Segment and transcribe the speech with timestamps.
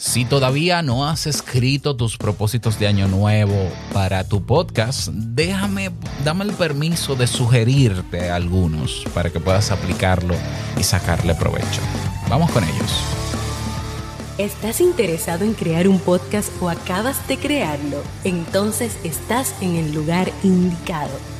[0.00, 5.90] Si todavía no has escrito tus propósitos de año nuevo para tu podcast, déjame,
[6.24, 10.34] dame el permiso de sugerirte algunos para que puedas aplicarlo
[10.78, 11.82] y sacarle provecho.
[12.30, 13.04] Vamos con ellos.
[14.38, 18.02] ¿Estás interesado en crear un podcast o acabas de crearlo?
[18.24, 21.39] Entonces estás en el lugar indicado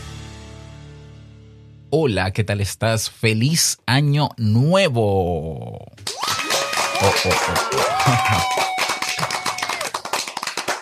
[1.93, 3.09] Hola, ¿qué tal estás?
[3.09, 5.75] Feliz año nuevo.
[5.75, 5.91] Oh,
[7.01, 7.91] oh, oh.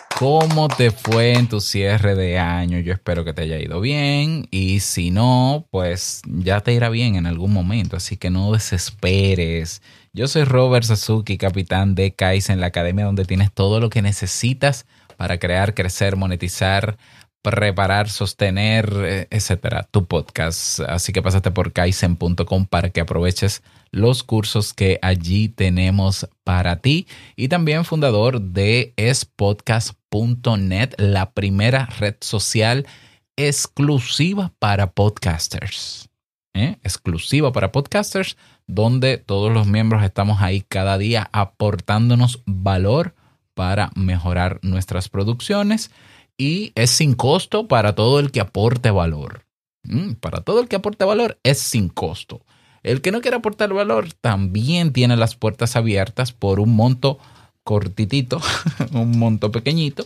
[0.19, 2.77] ¿Cómo te fue en tu cierre de año?
[2.77, 7.15] Yo espero que te haya ido bien y si no, pues ya te irá bien
[7.15, 9.81] en algún momento, así que no desesperes.
[10.13, 14.85] Yo soy Robert Sasuki, capitán de en la academia donde tienes todo lo que necesitas
[15.17, 16.99] para crear, crecer, monetizar,
[17.41, 20.81] preparar, sostener, eh, etcétera, tu podcast.
[20.81, 27.07] Así que pásate por kaizen.com para que aproveches los cursos que allí tenemos para ti.
[27.35, 32.85] Y también fundador de espodcast.net, la primera red social
[33.37, 36.09] exclusiva para podcasters.
[36.53, 36.77] ¿eh?
[36.83, 43.15] Exclusiva para podcasters, donde todos los miembros estamos ahí cada día aportándonos valor
[43.53, 45.91] para mejorar nuestras producciones
[46.39, 49.43] y es sin costo para todo el que aporte valor.
[49.83, 52.41] Mm, para todo el que aporte valor es sin costo.
[52.81, 57.19] El que no quiere aportar valor también tiene las puertas abiertas por un monto
[57.63, 58.41] cortitito,
[58.93, 60.05] un monto pequeñito,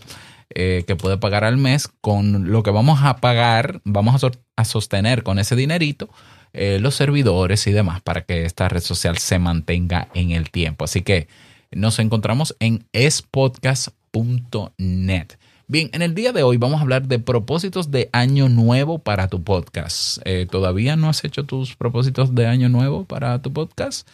[0.49, 4.23] eh, que puede pagar al mes con lo que vamos a pagar, vamos
[4.55, 6.09] a, sostener con ese dinerito
[6.53, 10.85] eh, los servidores y demás para que esta red social se mantenga en el tiempo.
[10.85, 11.27] Así que
[11.71, 15.27] nos encontramos en espodcast.net.
[15.67, 19.29] Bien, en el día de hoy vamos a hablar de propósitos de año nuevo para
[19.29, 20.17] tu podcast.
[20.25, 24.05] Eh, ¿Todavía no has hecho tus propósitos de año nuevo para tu podcast?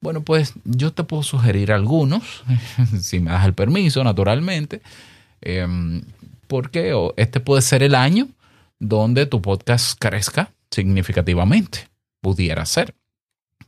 [0.00, 2.42] Bueno, pues yo te puedo sugerir algunos,
[3.00, 4.82] si me das el permiso, naturalmente,
[5.42, 6.02] em,
[6.48, 8.28] porque este puede ser el año
[8.80, 11.88] donde tu podcast crezca significativamente.
[12.20, 12.96] Pudiera ser.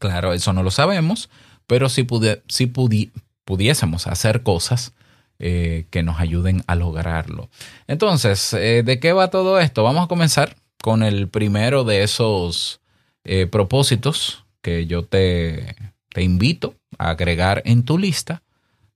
[0.00, 1.30] Claro, eso no lo sabemos,
[1.68, 2.04] pero si,
[2.48, 2.66] si
[3.44, 4.92] pudiésemos hacer cosas
[5.40, 7.48] eh, que nos ayuden a lograrlo.
[7.86, 9.84] Entonces, eh, ¿de qué va todo esto?
[9.84, 12.80] Vamos a comenzar con el primero de esos
[13.22, 15.76] eh, propósitos que yo te,
[16.08, 18.42] te invito a agregar en tu lista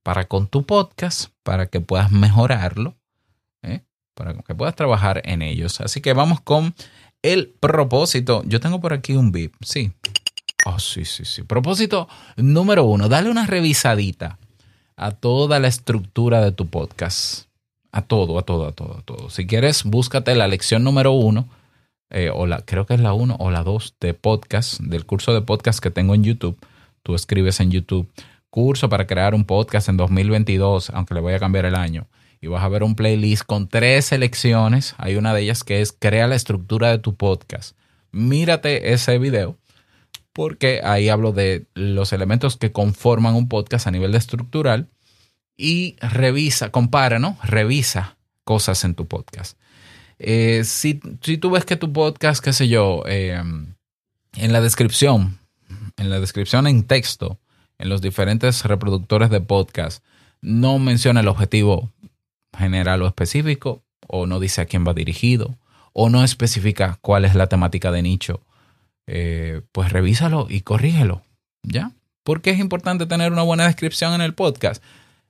[0.03, 2.97] para con tu podcast, para que puedas mejorarlo,
[4.15, 5.81] para que puedas trabajar en ellos.
[5.81, 6.75] Así que vamos con
[7.23, 8.43] el propósito.
[8.47, 9.93] Yo tengo por aquí un VIP, sí.
[10.67, 11.45] Oh, sí, sí, sí.
[11.45, 14.39] Propósito número uno, dale una revisadita
[15.03, 17.47] a toda la estructura de tu podcast.
[17.91, 19.31] A todo, a todo, a todo, a todo.
[19.31, 21.49] Si quieres, búscate la lección número uno,
[22.11, 25.35] eh, o la, creo que es la uno o la dos de podcast, del curso
[25.35, 26.57] de podcast que tengo en YouTube.
[27.03, 28.09] Tú escribes en YouTube,
[28.49, 32.07] curso para crear un podcast en 2022, aunque le voy a cambiar el año.
[32.41, 34.95] Y vas a ver un playlist con tres selecciones.
[34.99, 37.77] Hay una de ellas que es Crea la estructura de tu podcast.
[38.13, 39.59] Mírate ese video
[40.33, 44.89] porque ahí hablo de los elementos que conforman un podcast a nivel de estructural
[45.57, 47.39] y revisa, compara, ¿no?
[47.43, 49.59] Revisa cosas en tu podcast.
[50.19, 53.75] Eh, si, tú ves que tu podcast, qué sé yo, em,
[54.37, 55.39] en la descripción,
[55.97, 57.41] en la descripción en texto,
[57.79, 60.05] en los diferentes reproductores de podcast,
[60.41, 61.93] no menciona el objetivo
[62.57, 65.59] general o específico, o no dice a quién va dirigido,
[65.93, 68.41] o no especifica cuál es la temática de nicho,
[69.07, 71.23] eh, pues revísalo y corrígelo,
[71.63, 71.93] ¿ya?
[72.25, 74.83] ¿Por qué es importante tener una buena descripción en el podcast?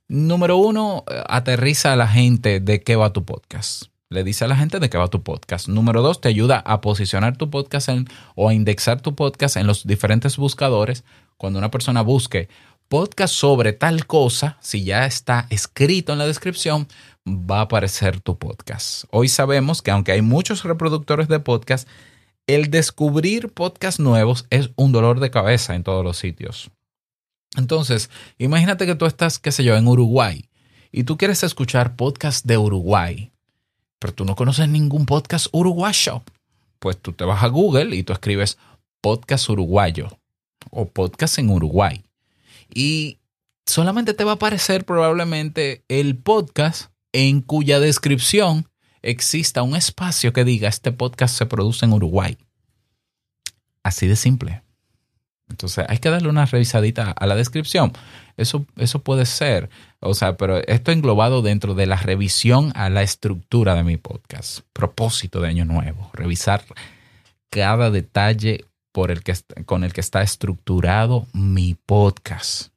[0.08, 3.84] Número uno, aterriza a la gente de qué va tu podcast.
[4.10, 5.68] Le dice a la gente de qué va tu podcast.
[5.68, 7.88] Número dos, te ayuda a posicionar tu podcast
[8.34, 11.04] o a indexar tu podcast en los diferentes buscadores.
[11.38, 12.50] Cuando una persona busque
[12.88, 16.88] podcast sobre tal cosa, si ya está escrito en la descripción,
[17.26, 19.04] va a aparecer tu podcast.
[19.10, 21.88] Hoy sabemos que aunque hay muchos reproductores de podcast,
[22.46, 26.70] el descubrir podcasts nuevos es un dolor de cabeza en todos los sitios.
[27.56, 30.48] Entonces, imagínate que tú estás, qué sé yo, en Uruguay
[30.90, 33.30] y tú quieres escuchar podcasts de Uruguay,
[33.98, 36.22] pero tú no conoces ningún podcast uruguayo.
[36.78, 38.58] Pues tú te vas a Google y tú escribes
[39.00, 40.08] podcast uruguayo
[40.70, 42.02] o podcast en Uruguay.
[42.74, 43.18] Y
[43.66, 48.66] solamente te va a aparecer probablemente el podcast en cuya descripción
[49.02, 52.38] exista un espacio que diga este podcast se produce en Uruguay.
[53.82, 54.62] Así de simple.
[55.48, 57.92] Entonces hay que darle una revisadita a la descripción.
[58.36, 59.68] Eso, eso puede ser,
[60.00, 64.60] o sea, pero esto englobado dentro de la revisión a la estructura de mi podcast.
[64.72, 66.64] Propósito de Año Nuevo, revisar
[67.50, 69.34] cada detalle por el que,
[69.66, 72.72] con el que está estructurado mi podcast.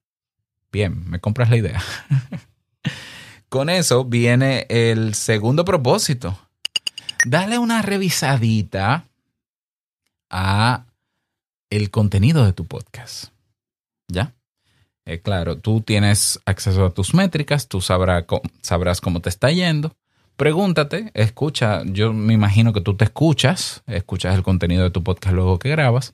[0.72, 1.82] Bien, me compras la idea.
[3.50, 6.38] con eso viene el segundo propósito.
[7.26, 9.06] Dale una revisadita
[10.30, 10.86] a
[11.70, 13.32] el contenido de tu podcast.
[14.08, 14.34] ¿Ya?
[15.06, 18.26] Eh, claro, tú tienes acceso a tus métricas, tú sabrás,
[19.02, 19.96] cómo te está yendo.
[20.36, 25.36] Pregúntate, escucha, yo me imagino que tú te escuchas, escuchas el contenido de tu podcast
[25.36, 26.14] luego que grabas.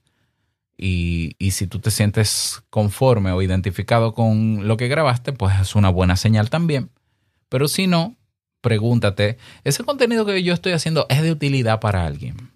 [0.77, 5.75] Y, y, si tú te sientes conforme o identificado con lo que grabaste, pues es
[5.75, 6.89] una buena señal también.
[7.51, 8.15] Pero si no,
[8.61, 12.49] pregúntate, ¿ese contenido que yo estoy haciendo es de utilidad para alguien?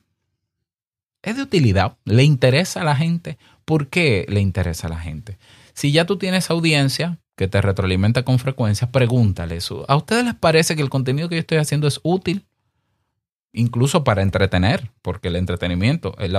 [1.21, 1.97] ¿Es de utilidad?
[2.06, 3.38] ¿Le interesa a la gente?
[3.65, 5.38] ¿Por qué le interesa a la gente?
[5.74, 9.83] Si ya tú tienes audiencia que te retroalimenta con frecuencia, pregúntale eso.
[9.89, 12.45] ¿A ustedes les parece que el contenido que yo estoy haciendo es útil?
[13.51, 16.38] Incluso para entretener, porque el entretenimiento, el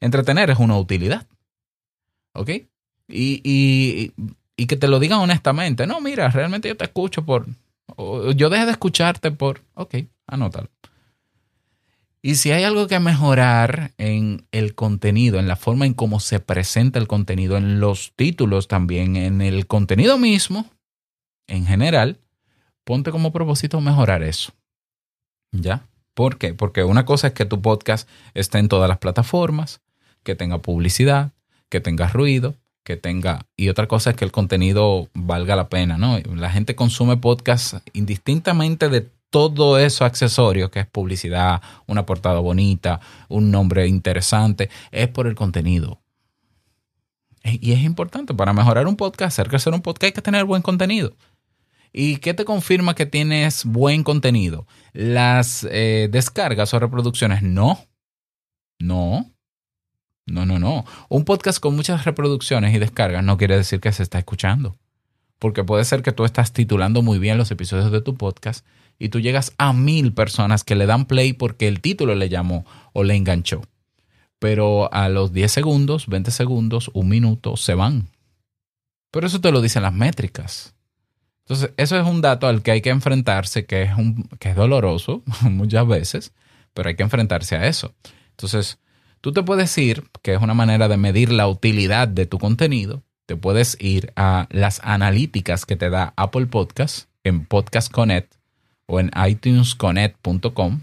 [0.00, 1.28] entretener es una utilidad.
[2.34, 2.48] ¿Ok?
[3.06, 4.12] Y, y,
[4.56, 5.86] y, que te lo digan honestamente.
[5.86, 7.46] No, mira, realmente yo te escucho por...
[8.36, 9.62] Yo dejé de escucharte por...
[9.74, 9.96] Ok,
[10.26, 10.70] anótalo.
[12.24, 16.38] Y si hay algo que mejorar en el contenido, en la forma en cómo se
[16.38, 20.70] presenta el contenido, en los títulos también, en el contenido mismo,
[21.48, 22.20] en general,
[22.84, 24.52] ponte como propósito mejorar eso.
[25.50, 25.88] ¿Ya?
[26.14, 26.54] ¿Por qué?
[26.54, 29.80] Porque una cosa es que tu podcast esté en todas las plataformas,
[30.22, 31.32] que tenga publicidad,
[31.68, 33.46] que tenga ruido, que tenga...
[33.56, 36.18] Y otra cosa es que el contenido valga la pena, ¿no?
[36.34, 43.00] La gente consume podcast indistintamente de todo eso accesorio que es publicidad, una portada bonita,
[43.28, 46.02] un nombre interesante, es por el contenido.
[47.42, 50.62] Y es importante para mejorar un podcast, hacer crecer un podcast hay que tener buen
[50.62, 51.16] contenido.
[51.92, 54.66] ¿Y qué te confirma que tienes buen contenido?
[54.92, 57.78] Las eh, descargas o reproducciones, no.
[58.78, 59.30] No.
[60.26, 60.84] No, no, no.
[61.08, 64.76] Un podcast con muchas reproducciones y descargas no quiere decir que se está escuchando.
[65.38, 68.64] Porque puede ser que tú estás titulando muy bien los episodios de tu podcast
[68.98, 72.64] y tú llegas a mil personas que le dan play porque el título le llamó
[72.92, 73.62] o le enganchó.
[74.38, 78.08] Pero a los 10 segundos, 20 segundos, un minuto, se van.
[79.10, 80.74] Pero eso te lo dicen las métricas.
[81.44, 84.56] Entonces, eso es un dato al que hay que enfrentarse, que es, un, que es
[84.56, 86.32] doloroso muchas veces,
[86.72, 87.94] pero hay que enfrentarse a eso.
[88.30, 88.78] Entonces,
[89.22, 93.02] tú te puedes ir, que es una manera de medir la utilidad de tu contenido,
[93.24, 98.34] te puedes ir a las analíticas que te da Apple Podcast en Podcast Connect
[98.86, 100.80] o en itunesconnect.com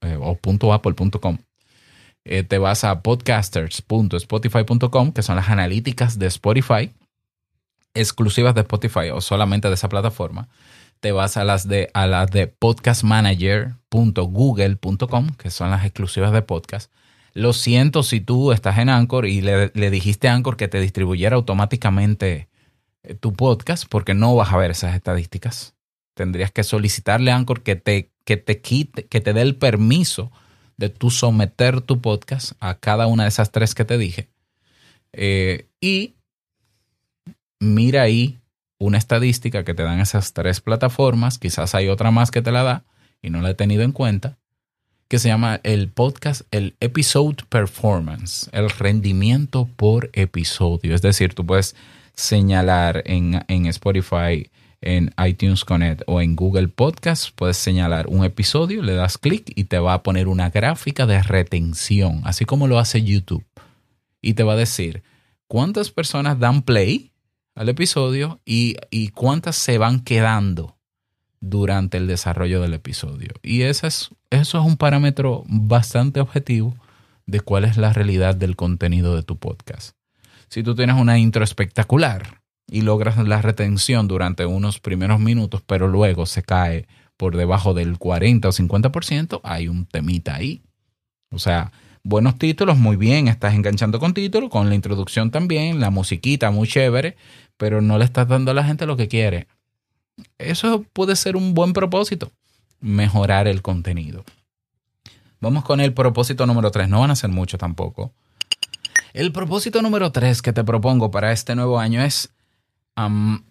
[0.00, 0.38] eh, o
[0.72, 1.36] .apple.com.
[2.24, 6.92] Eh, te vas a podcasters.spotify.com, que son las analíticas de Spotify,
[7.94, 10.48] exclusivas de Spotify o solamente de esa plataforma.
[11.00, 16.92] Te vas a las de, a las de podcastmanager.google.com, que son las exclusivas de podcast.
[17.34, 21.36] Lo siento si tú estás en Anchor y le, dijiste a Anchor que te distribuyera
[21.36, 22.48] automáticamente
[23.02, 25.74] eh, tu podcast, porque no vas a ver esas estadísticas.
[26.14, 30.30] Tendrías que solicitarle a Anchor que te, que te quite, que te dé el permiso
[30.76, 34.28] de tú someter tu podcast a cada una de esas tres que te dije.
[35.12, 36.16] Eh, y
[37.60, 38.40] mira ahí
[38.78, 42.62] una estadística que te dan esas tres plataformas, quizás hay otra más que te la
[42.62, 42.84] da
[43.22, 44.38] y no la he tenido en cuenta,
[45.12, 50.94] que se llama el podcast, el episode performance, el rendimiento por episodio.
[50.94, 51.76] Es decir, tú puedes
[52.14, 54.48] señalar en, en Spotify
[54.80, 59.64] en iTunes Connect o en Google Podcast, puedes señalar un episodio, le das clic y
[59.64, 63.44] te va a poner una gráfica de retención, así como lo hace YouTube.
[64.22, 65.02] Y te va a decir
[65.46, 67.12] cuántas personas dan play
[67.54, 68.76] al episodio y,
[69.08, 70.78] cuántas se van quedando
[71.42, 73.34] durante el desarrollo del episodio.
[73.42, 76.74] Y eso es, eso es un parámetro bastante objetivo
[77.26, 79.94] de cuál es la realidad del contenido de tu podcast.
[80.48, 85.88] Si tú tienes una intro espectacular, y logras la retención durante unos primeros minutos, pero
[85.88, 86.86] luego se cae
[87.18, 90.62] por debajo del 40 o 50%, hay un temita ahí.
[91.30, 91.70] O sea,
[92.02, 96.66] buenos títulos, muy bien, estás enganchando con títulos, con la introducción también, la musiquita muy
[96.66, 97.16] chévere,
[97.58, 99.48] pero no le estás dando a la gente lo que quiere.
[100.38, 102.32] Eso puede ser un buen propósito,
[102.80, 104.24] mejorar el contenido.
[105.40, 108.12] Vamos con el propósito número 3, no van a ser mucho tampoco.
[109.12, 112.32] El propósito número 3 que te propongo para este nuevo año es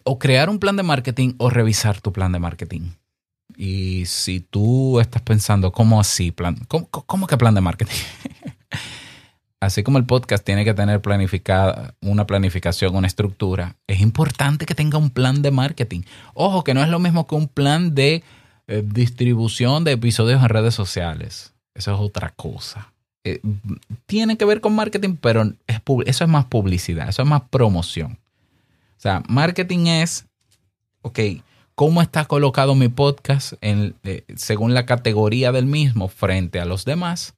[0.04, 2.92] o crear un plan de marketing o revisar tu plan de marketing.
[3.58, 6.32] Y si tú estás pensando, ¿cómo así?
[6.32, 7.96] Plan, ¿cómo, ¿Cómo que plan de marketing?
[9.62, 14.76] así como el podcast tiene que tener planificada una planificación, una estructura, es importante que
[14.76, 16.02] tenga un plan de marketing.
[16.34, 18.24] Ojo, que no es lo mismo que un plan de
[18.68, 21.54] eh, distribución de episodios en redes sociales.
[21.76, 22.92] Eso es otra cosa.
[23.24, 23.40] Eh,
[24.08, 28.14] tiene que ver con marketing, pero es, eso es más publicidad, eso es más promoción.
[28.98, 30.26] O sea, marketing es,
[31.04, 31.20] ok,
[31.76, 36.84] ¿cómo está colocado mi podcast en, eh, según la categoría del mismo frente a los
[36.84, 37.36] demás?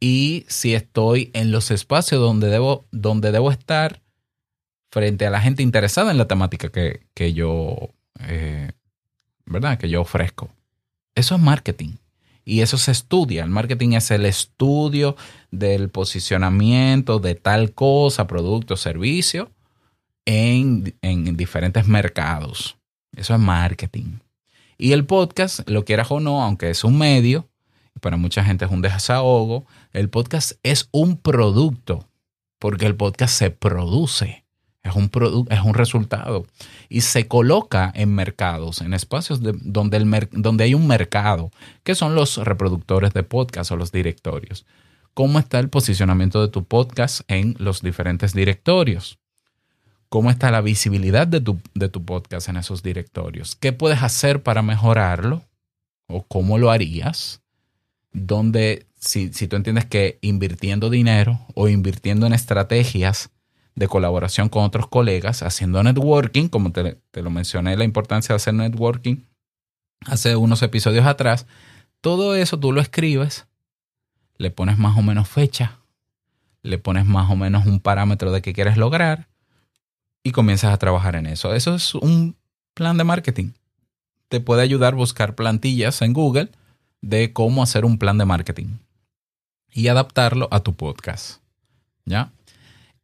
[0.00, 4.00] Y si estoy en los espacios donde debo, donde debo estar
[4.90, 7.90] frente a la gente interesada en la temática que, que yo,
[8.20, 8.72] eh,
[9.44, 9.78] ¿verdad?
[9.78, 10.50] Que yo ofrezco.
[11.14, 11.96] Eso es marketing.
[12.44, 13.44] Y eso se estudia.
[13.44, 15.16] El marketing es el estudio
[15.50, 19.50] del posicionamiento de tal cosa, producto servicio
[20.24, 22.76] en, diferentes mercados.
[23.14, 24.18] Eso es marketing.
[24.78, 27.49] Y el podcast, lo quieras o no, aunque es un medio,
[28.00, 32.08] para mucha gente es un desahogo, el podcast es un producto,
[32.58, 34.44] porque el podcast se produce,
[34.82, 35.10] es un,
[35.50, 36.46] es un resultado
[36.88, 41.50] y se coloca en mercados, en espacios donde, el donde hay un mercado,
[41.82, 44.66] que son los reproductores de podcast o los directorios.
[45.14, 49.20] ¿Cómo está el posicionamiento de tu podcast en los diferentes directorios?
[50.10, 53.56] cómo está la visibilidad de tu, de tu podcast en esos directorios.
[53.56, 55.42] ¿Qué puedes hacer para mejorarlo?
[56.06, 57.40] ¿O cómo lo harías?
[58.12, 63.30] Donde, si, si tú entiendes que invirtiendo dinero o invirtiendo en estrategias
[63.74, 68.36] de colaboración con otros colegas, haciendo networking, como te, te lo mencioné, la importancia de
[68.36, 69.16] hacer networking
[70.06, 71.46] hace unos episodios atrás,
[72.00, 73.46] todo eso tú lo escribes,
[74.38, 75.78] le pones más o menos fecha,
[76.62, 79.28] le pones más o menos un parámetro de qué quieres lograr
[80.22, 81.54] y comienzas a trabajar en eso.
[81.54, 82.36] Eso es un
[82.74, 83.52] plan de marketing.
[84.28, 86.50] Te puede ayudar a buscar plantillas en Google
[87.02, 88.78] de cómo hacer un plan de marketing
[89.72, 91.40] y adaptarlo a tu podcast.
[92.04, 92.32] ¿Ya?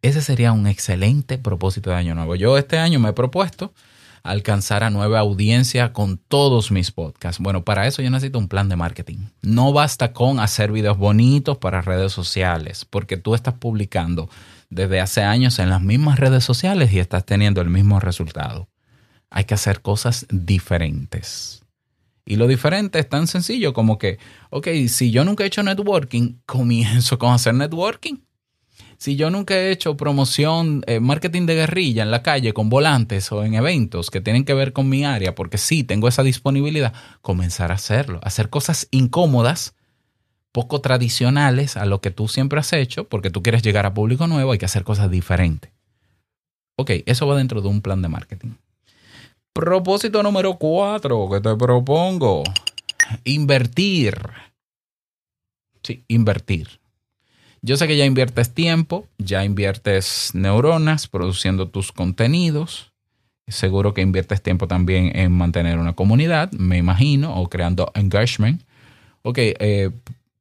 [0.03, 2.37] Ese sería un excelente propósito de año nuevo.
[2.37, 3.73] Yo este año me he propuesto
[4.23, 7.41] alcanzar a nueva audiencia con todos mis podcasts.
[7.41, 9.29] Bueno, para eso yo necesito un plan de marketing.
[9.43, 14.29] No basta con hacer videos bonitos para redes sociales, porque tú estás publicando
[14.69, 18.69] desde hace años en las mismas redes sociales y estás teniendo el mismo resultado.
[19.31, 21.66] Hay que hacer cosas diferentes.
[22.29, 24.19] Y lo diferente es tan sencillo como que,
[24.51, 28.17] ok, si yo nunca he hecho networking, comienzo con hacer networking.
[28.99, 33.31] Si yo nunca he hecho promoción, eh, marketing de guerrilla en la calle con volantes
[33.31, 36.93] o en eventos que tienen que ver con mi área, porque sí tengo esa disponibilidad,
[37.21, 38.19] comenzar a hacerlo.
[38.23, 39.77] Hacer cosas incómodas
[40.51, 44.27] poco tradicionales a lo que tú siempre has hecho, porque tú quieres llegar a público
[44.27, 45.71] nuevo, hay que hacer cosas diferentes.
[46.77, 48.55] Ok, eso va dentro de un plan de marketing.
[49.57, 52.43] Propósito número cuatro que te propongo.
[53.25, 54.15] Invertir.
[55.83, 56.79] Sí, invertir.
[57.63, 62.93] Yo sé que ya inviertes tiempo, ya inviertes neuronas produciendo tus contenidos.
[63.49, 68.61] Seguro que inviertes tiempo también en mantener una comunidad, me imagino, o creando engagement.
[69.23, 69.91] Ok, eh,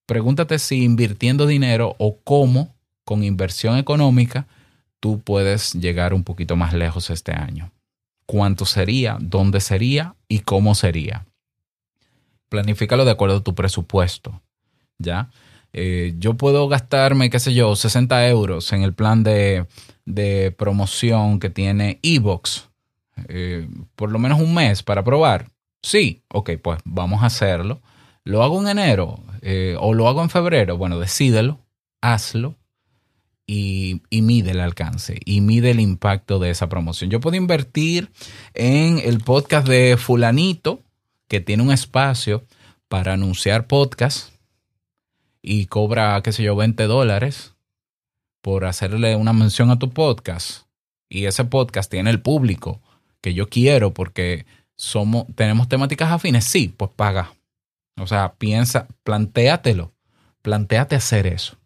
[0.05, 4.45] pregúntate si invirtiendo dinero o cómo con inversión económica
[4.99, 7.71] tú puedes llegar un poquito más lejos este año.
[8.25, 9.17] ¿Cuánto sería?
[9.19, 10.15] ¿Dónde sería?
[10.27, 11.25] ¿Y cómo sería?
[12.49, 14.41] Planifícalo de acuerdo a tu presupuesto.
[14.97, 15.29] ¿Ya?
[15.73, 19.65] Eh, yo puedo gastarme, qué sé yo, 60 euros en el plan de,
[20.57, 22.69] promoción que tiene Evox.
[23.27, 25.51] Eh, por lo menos un mes para probar.
[25.83, 27.81] Sí, ok, pues vamos a hacerlo.
[28.23, 30.77] ¿Lo hago en enero eh, o lo hago en febrero?
[30.77, 31.59] Bueno, decídelo,
[32.01, 32.55] hazlo
[33.47, 37.09] y, mide el alcance y mide el impacto de esa promoción.
[37.09, 38.11] Yo puedo invertir
[38.53, 40.81] en el podcast de fulanito
[41.27, 42.45] que tiene un espacio
[42.87, 44.31] para anunciar podcast
[45.41, 47.53] y cobra, qué sé yo, 20 dólares
[48.41, 50.65] por hacerle una mención a tu podcast.
[51.09, 52.81] Y ese podcast tiene el público
[53.21, 56.45] que yo quiero porque somos, tenemos temáticas afines.
[56.45, 57.31] Sí, pues paga
[57.99, 59.93] o sea, piensa, plantéatelo,
[60.41, 61.57] plantéate hacer eso.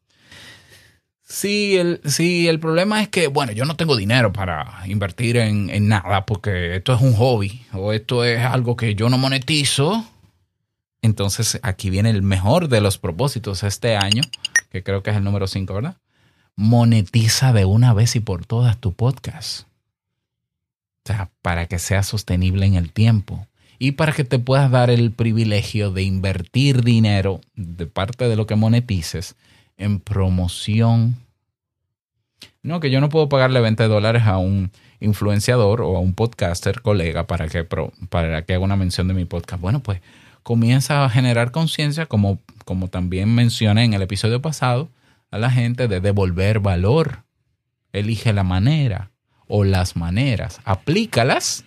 [1.31, 5.69] Si el, si el problema es que, bueno, yo no tengo dinero para invertir en,
[5.69, 10.03] en nada porque esto es un hobby o esto es algo que yo no monetizo,
[11.03, 14.23] entonces aquí viene el mejor de los propósitos este año,
[14.71, 15.97] que creo que es el número 5, ¿verdad?
[16.55, 19.67] Monetiza de una vez y por todas tu podcast.
[21.05, 23.45] O sea, para que sea sostenible en el tiempo
[23.77, 28.47] y para que te puedas dar el privilegio de invertir dinero de parte de lo
[28.47, 29.35] que monetices
[29.79, 31.15] en promoción
[32.61, 36.81] No, que yo no puedo pagarle 20 dólares a un influenciador o a un podcaster
[36.81, 39.61] colega para que, para que haga una mención de mi podcast.
[39.61, 40.01] Bueno, pues
[40.43, 44.89] comienza a generar conciencia, como, como también mencioné en el episodio pasado,
[45.31, 47.23] a la gente de devolver valor.
[47.93, 49.11] Elige la manera
[49.47, 51.65] o las maneras, aplícalas,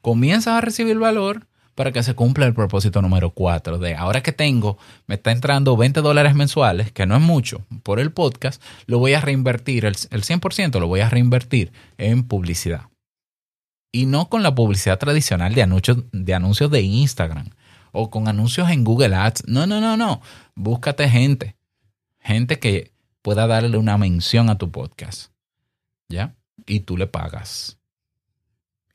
[0.00, 1.47] comienzas a recibir valor
[1.78, 5.76] para que se cumpla el propósito número 4 de ahora que tengo, me está entrando
[5.76, 9.94] 20 dólares mensuales, que no es mucho, por el podcast, lo voy a reinvertir, el,
[10.10, 12.88] el 100% lo voy a reinvertir en publicidad.
[13.92, 17.50] Y no con la publicidad tradicional de anuncios, de anuncios de Instagram
[17.92, 19.44] o con anuncios en Google Ads.
[19.46, 20.20] No, no, no, no.
[20.56, 21.54] Búscate gente.
[22.18, 22.90] Gente que
[23.22, 25.30] pueda darle una mención a tu podcast.
[26.08, 26.34] ¿Ya?
[26.66, 27.78] Y tú le pagas.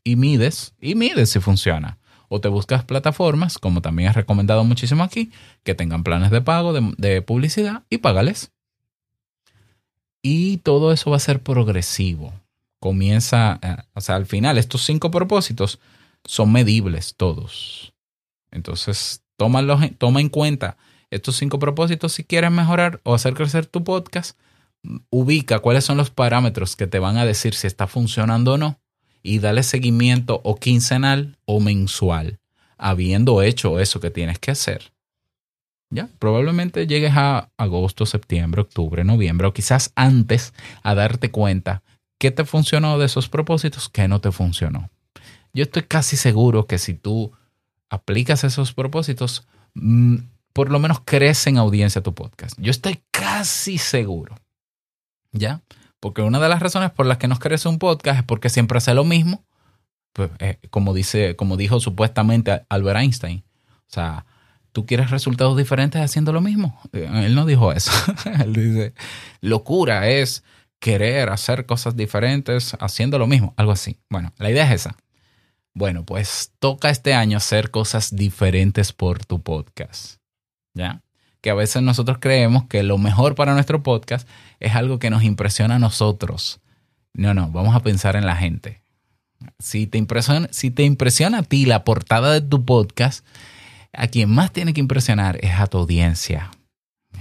[0.03, 1.97] Y mides, y mides si funciona
[2.33, 6.73] o te buscas plataformas, como también he recomendado muchísimo aquí, que tengan planes de pago
[6.73, 8.51] de, publicidad y págales.
[10.23, 12.33] Y todo eso va a ser progresivo.
[12.79, 15.79] Comienza, eh, o sea, al final estos cinco propósitos
[16.25, 17.93] son medibles todos.
[18.49, 19.61] Entonces, toma
[20.19, 20.77] en cuenta
[21.11, 24.39] estos cinco propósitos si quieres mejorar o hacer crecer tu podcast.
[25.11, 28.82] Ubica cuáles son los parámetros que te van a decir si está funcionando o no
[29.23, 32.39] y dale seguimiento o quincenal o mensual,
[32.77, 34.91] habiendo hecho eso que tienes que hacer.
[35.89, 41.83] Ya, probablemente llegues a agosto, septiembre, octubre, noviembre o quizás antes a darte cuenta
[42.17, 44.89] qué te funcionó de esos propósitos, qué no te funcionó.
[45.53, 47.31] Yo estoy casi seguro que si tú
[47.89, 50.17] aplicas esos propósitos, mm,
[50.51, 52.57] por lo menos crece en audiencia tu podcast.
[52.59, 54.35] Yo estoy casi seguro.
[55.31, 55.61] ¿Ya?
[56.03, 58.77] Porque una de las razones por las que nos crece un podcast es porque siempre
[58.77, 59.45] hace lo mismo.
[60.11, 63.45] Pues, eh, como, dice, como dijo supuestamente Albert Einstein.
[63.69, 64.25] O sea,
[64.73, 66.77] tú quieres resultados diferentes haciendo lo mismo.
[66.91, 67.89] Eh, él no dijo eso.
[68.43, 68.93] Él dice,
[69.39, 70.43] locura es
[70.79, 73.53] querer hacer cosas diferentes haciendo lo mismo.
[73.55, 73.97] Algo así.
[74.09, 74.97] Bueno, la idea es esa.
[75.73, 80.17] Bueno, pues toca este año hacer cosas diferentes por tu podcast.
[80.73, 81.01] ¿Ya?
[81.43, 84.25] Que a veces nosotros creemos que lo mejor para nuestro podcast
[84.61, 86.61] es algo que nos impresiona a nosotros.
[87.13, 88.81] No, no, vamos a pensar en la gente.
[89.59, 93.25] Si te impresiona, si te impresiona a ti la portada de tu podcast,
[93.91, 96.49] a quien más tiene que impresionar es a tu audiencia.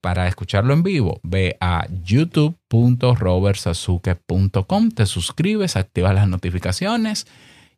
[0.01, 7.25] Para escucharlo en vivo, ve a youtube.robertsasuke.com, te suscribes, activas las notificaciones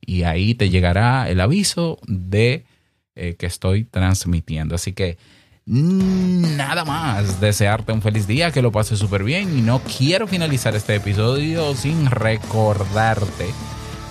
[0.02, 2.66] y ahí te llegará el aviso de
[3.16, 4.76] eh, que estoy transmitiendo.
[4.76, 5.18] Así que
[5.68, 10.28] mm, nada más, desearte un feliz día, que lo pases súper bien y no quiero
[10.28, 13.46] finalizar este episodio sin recordarte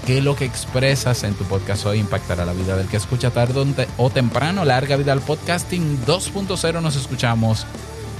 [0.07, 3.87] que lo que expresas en tu podcast hoy impactará la vida del que escucha tarde
[3.97, 4.65] o temprano.
[4.65, 6.81] Larga vida al podcasting 2.0.
[6.81, 7.67] Nos escuchamos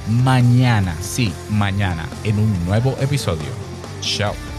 [0.09, 3.49] mañana, sí, mañana, en un nuevo episodio.
[4.01, 4.56] Chao.